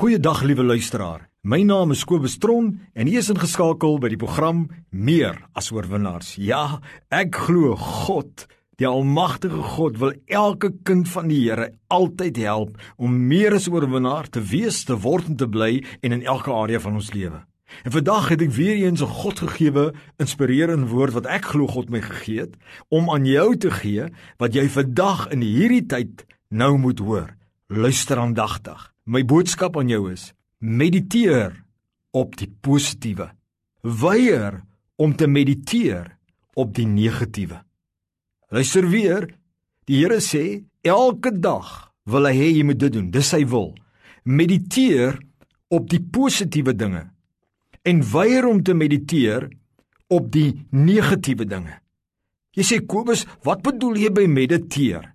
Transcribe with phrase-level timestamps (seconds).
[0.00, 1.26] Goeiedag liewe luisteraar.
[1.44, 6.38] My naam is Kobus Tron en ek is ingeskakel by die program Meer as oorwinnaars.
[6.40, 6.78] Ja,
[7.12, 8.46] ek glo God,
[8.80, 14.30] die almagtige God wil elke kind van die Here altyd help om meer as oorwinnaar
[14.32, 17.42] te wees, te word en te bly en in elke area van ons lewe.
[17.84, 22.00] En vandag het ek weer eens 'n Godgegewe, inspirerende woord wat ek glo God my
[22.00, 22.56] gegee het
[22.88, 24.08] om aan jou te gee
[24.38, 27.36] wat jy vandag in hierdie tyd nou moet hoor.
[27.68, 28.89] Luister aandagtig.
[29.04, 31.54] My boodskap aan jou is: mediteer
[32.12, 33.30] op die positiewe.
[33.82, 34.60] Weier
[34.96, 36.16] om te mediteer
[36.54, 37.62] op die negatiewe.
[38.50, 39.30] Luister weer.
[39.88, 43.08] Die Here sê elke dag wil hy hê jy moet dit doen.
[43.10, 43.72] Dis sy wil.
[44.22, 45.16] Mediteer
[45.72, 47.08] op die positiewe dinge
[47.82, 49.48] en weier om te mediteer
[50.12, 51.78] op die negatiewe dinge.
[52.56, 55.06] Jy sê Kobus, wat bedoel jy by mediteer?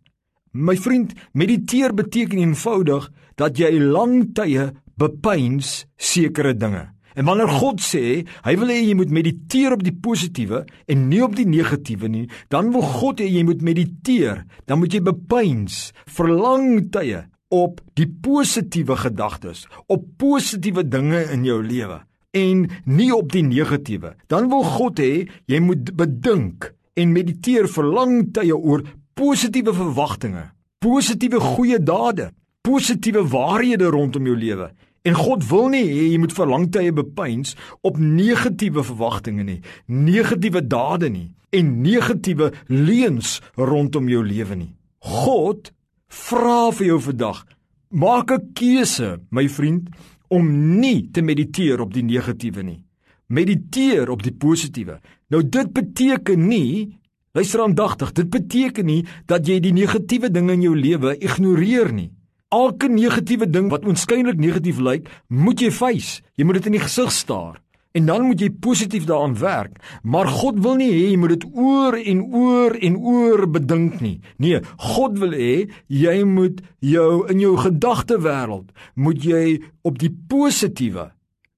[0.56, 6.86] My vriend, mediteer beteken eenvoudig dat jy lang tye bepeins sekere dinge.
[7.16, 11.20] En wanneer God sê, hy wil hê jy moet mediteer op die positiewe en nie
[11.24, 15.90] op die negatiewe nie, dan wil God hê jy moet mediteer, dan moet jy bepeins
[16.16, 22.00] vir lang tye op die positiewe gedagtes, op positiewe dinge in jou lewe
[22.36, 24.16] en nie op die negatiewe.
[24.32, 28.84] Dan wil God hê jy moet bedink en mediteer vir lang tye oor
[29.16, 30.50] positiewe verwagtinge,
[30.84, 34.70] positiewe goeie dade, positiewe waarhede rondom jou lewe.
[35.06, 37.54] En God wil nie hê jy moet vir lang tye bepeins
[37.86, 44.74] op negatiewe verwagtinge nie, negatiewe dade nie en negatiewe leuns rondom jou lewe nie.
[45.00, 45.72] God
[46.10, 47.46] vra vir jou vandag,
[47.90, 49.90] maak 'n keuse, my vriend,
[50.28, 52.84] om nie te mediteer op die negatiewe nie.
[53.28, 55.00] Mediteer op die positiewe.
[55.30, 57.00] Nou dit beteken nie
[57.36, 62.14] Luister aandagtig, dit beteken nie dat jy die negatiewe dinge in jou lewe ignoreer nie.
[62.56, 66.22] Elke negatiewe ding wat oënskynlik negatief lyk, moet jy face.
[66.40, 67.58] Jy moet dit in die gesig staar.
[67.96, 71.46] En dan moet jy positief daaraan werk, maar God wil nie hê jy moet dit
[71.52, 74.18] oor en oor en oor bedink nie.
[74.40, 74.60] Nee,
[74.96, 81.10] God wil hê jy moet jou in jou gedagtewêreld moet jy op die positiewe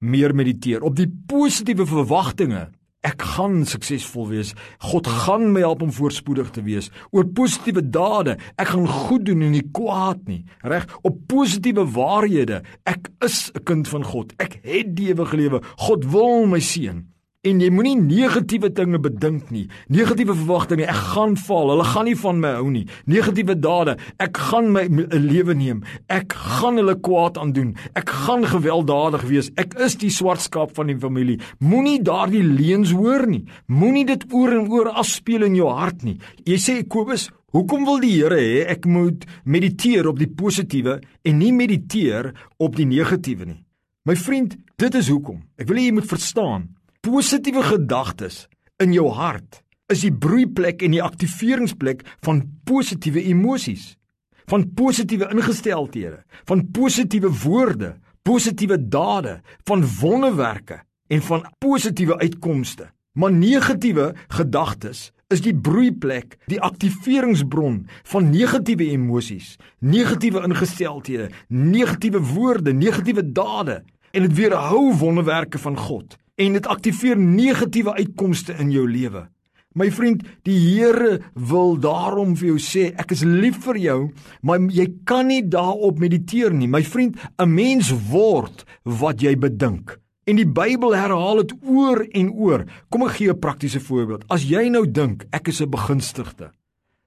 [0.01, 2.67] meer mediteer, op die positiewe verwagtinge
[3.07, 4.49] Ek gaan suksesvol wees.
[4.83, 6.89] God gaan my help om voorspoedig te wees.
[7.15, 8.35] Oor positiewe dade.
[8.59, 10.41] Ek gaan goed doen en nie kwaad nie.
[10.67, 10.87] Reg?
[11.07, 12.63] Op positiewe waarhede.
[12.83, 14.33] Ek is 'n kind van God.
[14.37, 15.61] Ek het die ewige lewe.
[15.77, 17.07] God wil my seën.
[17.47, 19.67] En jy moenie negatiewe dinge bedink nie.
[19.93, 21.69] Negatiewe verwagtinge, ek gaan val.
[21.71, 22.83] Hulle gaan nie van my hou nie.
[23.07, 25.79] Negatiewe dade, ek gaan my lewe neem.
[26.11, 27.71] Ek gaan hulle kwaad aandoen.
[27.95, 29.51] Ek gaan gewelddadig wees.
[29.55, 31.37] Ek is die swart skaap van die familie.
[31.63, 33.45] Moenie daardie leuns hoor nie.
[33.71, 36.17] Moenie dit oor en oor afspeel in jou hart nie.
[36.49, 41.39] Jy sê Kobus, hoekom wil die Here hê ek moet mediteer op die positiewe en
[41.39, 43.61] nie mediteer op die negatiewe nie?
[44.07, 45.45] My vriend, dit is hoekom.
[45.59, 46.73] Ek wil hê jy moet verstaan
[47.07, 48.47] positiewe gedagtes
[48.83, 53.93] in jou hart is die broeiplek en die aktiveringsplek van positiewe emosies,
[54.51, 56.19] van positiewe ingesteldhede,
[56.49, 57.93] van positiewe woorde,
[58.27, 59.37] positiewe dade,
[59.69, 62.89] van wonderwerke en van positiewe uitkomste.
[63.15, 72.75] Maar negatiewe gedagtes is die broeiplek, die aktiveringsbron van negatiewe emosies, negatiewe ingesteldhede, negatiewe woorde,
[72.75, 73.81] negatiewe dade
[74.11, 79.27] en dit weerhou wonderwerke van God en dit aktiveer negatiewe uitkomste in jou lewe.
[79.77, 83.99] My vriend, die Here wil daarom vir jou sê, ek is lief vir jou,
[84.41, 86.67] maar jy kan nie daarop mediteer nie.
[86.67, 89.99] My vriend, 'n mens word wat jy bedink.
[90.25, 92.65] En die Bybel herhaal dit oor en oor.
[92.89, 94.25] Kom ek gee 'n praktiese voorbeeld.
[94.29, 96.51] As jy nou dink ek is 'n begunstigde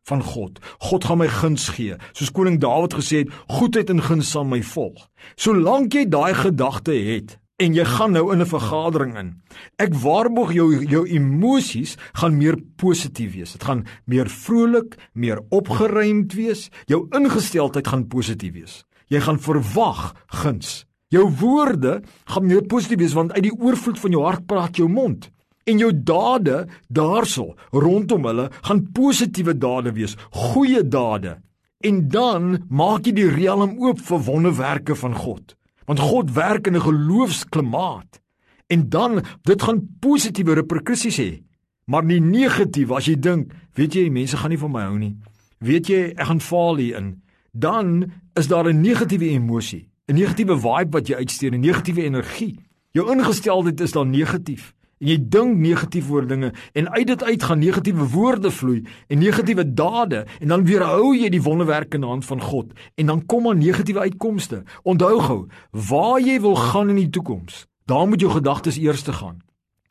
[0.04, 0.58] van God.
[0.78, 1.96] God gaan my guns gee.
[2.12, 5.08] Soos koning Dawid gesê het, goedheid en guns sal my volg.
[5.36, 9.42] Solank jy daai gedagte het, en jy gaan nou in 'n vergadering in.
[9.76, 13.52] Ek waarborg jou jou emosies gaan meer positief wees.
[13.52, 16.70] Dit gaan meer vrolik, meer opgeruimd wees.
[16.86, 18.84] Jou ingesteldheid gaan positief wees.
[19.08, 20.86] Jy gaan verwag guns.
[21.08, 24.88] Jou woorde gaan meer positief wees want uit die oorvloed van jou hart praat jou
[24.88, 25.30] mond.
[25.64, 31.38] En jou dade daarso rondom hulle gaan positiewe dade wees, goeie dade.
[31.80, 35.59] En dan maak jy die riem oop vir wonderwerke van God
[35.90, 38.20] want God werk in 'n geloofsklimaat.
[38.66, 41.42] En dan dit gaan positiewe reperkusies hê.
[41.84, 45.16] Maar nie negatief as jy dink weet jy mense gaan nie van my hou nie.
[45.58, 47.22] Weet jy ek gaan faal hierin.
[47.52, 52.58] Dan is daar 'n negatiewe emosie 'n negatiewe vibe wat jy uitstuur 'n negatiewe energie.
[52.92, 57.42] Jou ingesteldheid is dan negatief en jy dink negatief oor dinge en uit dit uit
[57.42, 62.10] gaan negatiewe woorde vloei en negatiewe dade en dan weerhou jy die wonderwerke in die
[62.10, 64.62] hand van God en dan kom maar negatiewe uitkomste.
[64.84, 65.38] Onthou gou,
[65.72, 69.40] waar jy wil gaan in die toekoms, daar moet jou gedagtes eers te gaan.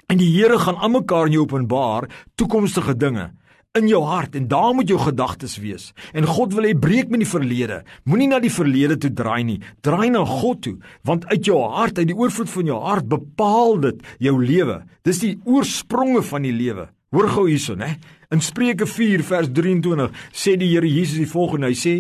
[0.10, 3.32] En die Here gaan aan mekaar in jou openbaar toekomstige dinge
[3.78, 5.92] in jou hart en daar moet jou gedagtes wees.
[6.18, 7.84] En God wil hê breek met die verlede.
[8.10, 9.60] Moenie na die verlede toe draai nie.
[9.86, 13.78] Draai na God toe, want uit jou hart, uit die oorvloed van jou hart bepaal
[13.86, 14.82] dit jou lewe.
[15.06, 16.88] Dis die oorspronge van die lewe.
[17.14, 17.96] Hoor gou hierson, hè.
[18.34, 21.70] In Spreuke 4 vers 23 sê die Here Jesus die volgende.
[21.70, 21.94] Hy sê: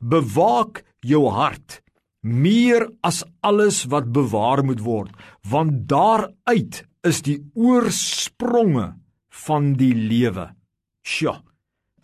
[0.00, 1.82] "Bewaak jou hart
[2.22, 5.12] meer as alles wat bewaar moet word,
[5.44, 8.94] want daaruit is die oorspronge
[9.44, 10.55] van die lewe."
[11.06, 11.38] Sjoe.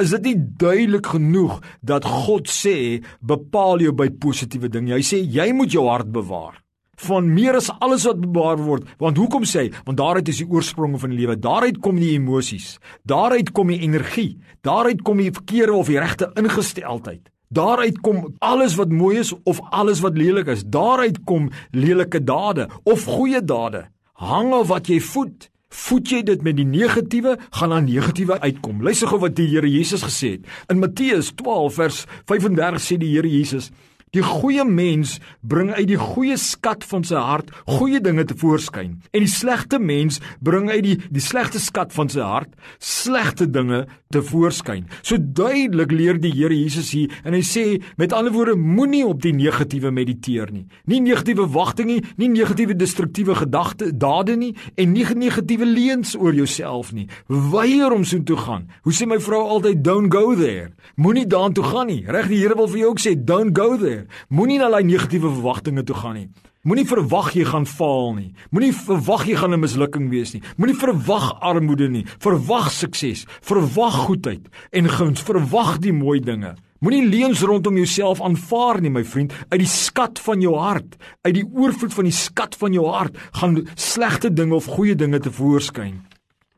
[0.00, 4.94] Is dit nie duidelik genoeg dat God sê bepaal jou by positiewe dinge?
[4.94, 6.62] Hy sê jy moet jou hart bewaar
[7.02, 8.86] van meer as alles wat bewaar word.
[9.02, 9.70] Want hoekom sê hy?
[9.88, 11.34] Want daaruit is die oorspronge van die lewe.
[11.34, 12.76] Daaruit kom die emosies.
[13.08, 14.36] Daaruit kom die energie.
[14.62, 17.26] Daaruit kom die verkeerde of die regte ingesteldheid.
[17.52, 20.62] Daaruit kom alles wat mooi is of alles wat lelik is.
[20.64, 23.88] Daaruit kom lelike dade of goeie dade.
[24.22, 25.50] Hang of wat jy voed.
[25.72, 28.82] Voed jy dit met die negatiewe, gaan daar negatiewe uitkom.
[28.84, 30.50] Luister gou wat die Here Jesus gesê het.
[30.68, 33.70] In Matteus 12 vers 35 sê die Here Jesus:
[34.12, 38.90] Die goeie mens bring uit die goeie skat van sy hart goeie dinge te voorskyn
[39.08, 43.86] en die slegte mens bring uit die die slegte skat van sy hart slegte dinge
[44.12, 44.84] te voorskyn.
[45.00, 47.64] So duidelik leer die Here Jesus hier en hy sê
[47.96, 50.66] met ander woorde moenie op die negatiewe mediteer nie.
[50.84, 56.36] Nie negatiewe wagtinge nie, nie negatiewe destruktiewe gedagte, dade nie en nie negatiewe leuns oor
[56.36, 57.08] jouself nie.
[57.28, 58.68] Weier om so toe gaan.
[58.84, 60.70] Hoe sê my vrou altyd don't go there.
[61.00, 62.02] Moenie daartoe gaan nie.
[62.04, 64.01] Reg die Here wil vir jou ook sê don't go there.
[64.28, 66.28] Moenie na daai negatiewe verwagtinge toe gaan nie.
[66.62, 68.34] Moenie verwag jy gaan faal nie.
[68.54, 70.42] Moenie verwag jy gaan 'n mislukking wees nie.
[70.56, 72.04] Moenie verwag armoede nie.
[72.18, 76.54] Verwag sukses, verwag goedheid en guns, verwag die mooi dinge.
[76.82, 79.32] Moenie leuns rondom jouself aanvaar nie, my vriend.
[79.50, 83.18] Uit die skat van jou hart, uit die oorvloed van die skat van jou hart,
[83.38, 86.00] gaan slegte dinge of goeie dinge te voorskyn.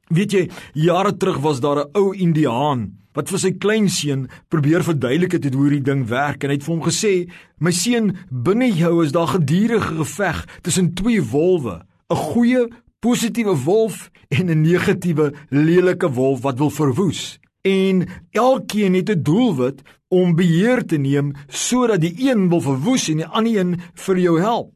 [0.08, 5.36] Weet jy, jare terug was daar 'n ou Indiaan wat vir sy kleinseun probeer verduidelik
[5.38, 9.04] het hoe hierdie ding werk en hy het vir hom gesê: "My seun, binne jou
[9.04, 12.68] is daar gedurende geveg tussen twee wolwe, 'n goeie,
[13.00, 19.82] positiewe wolf en 'n negatiewe, lelike wolf wat wil verwoes." En elkeen het 'n doelwit
[20.08, 24.40] om beheer te neem sodat die een wil verwoes en die ander een vir jou
[24.40, 24.72] help.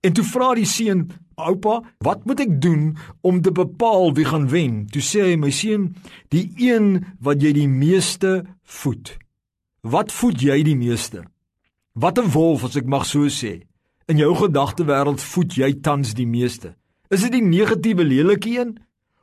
[0.00, 4.48] En toe vra die seun: "Oupa, wat moet ek doen om te bepaal wie gaan
[4.48, 5.94] wen?" Toe sê hy: "My seun,
[6.28, 9.16] die een wat jy die meeste voed.
[9.80, 11.24] Wat voed jy die meeste?
[11.94, 13.62] Wat 'n wolf as ek mag so sê.
[14.06, 16.74] In jou gedagtewêreld voed jy tans die meeste.
[17.10, 18.78] Is dit die negatiewe lelike een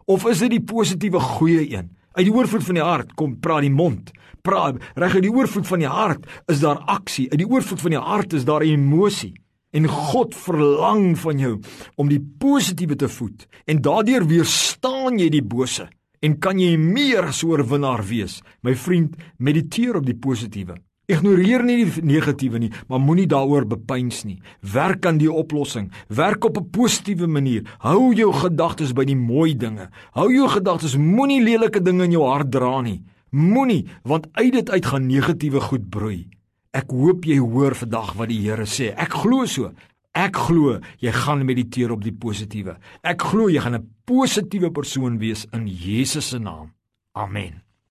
[0.05, 1.89] of is dit die positiewe goeie een?"
[2.19, 4.09] Uit die oorvloed van die hart kom praat die mond.
[4.41, 7.29] Praat reg uit die oorvloed van die hart is daar aksie.
[7.31, 9.33] Uit die oorvloed van die hart is daar emosie.
[9.71, 11.59] En God verlang van jou
[11.95, 15.85] om die positiewe te voed en daardeur weerstaan jy die bose
[16.25, 18.39] en kan jy meer as oorwinnaar wees.
[18.65, 20.79] My vriend, mediteer op die positiewe.
[21.09, 24.37] Ignoreer nie die negatiewe nie, maar moenie daaroor bepeins nie.
[24.73, 25.89] Werk aan die oplossing.
[26.07, 27.63] Werk op 'n positiewe manier.
[27.79, 29.89] Hou jou gedagtes by die mooi dinge.
[30.11, 33.03] Hou jou gedagtes moenie lelike dinge in jou hart dra nie.
[33.31, 36.38] Moenie, want uit dit uit gaan negatiewe goed broei.
[36.69, 38.91] Ek hoop jy hoor vandag wat die Here sê.
[38.93, 39.71] Ek glo so.
[40.13, 42.77] Ek glo jy gaan mediteer op die positiewe.
[43.01, 46.73] Ek glo jy gaan 'n positiewe persoon wees in Jesus se naam.
[47.15, 47.68] Amen.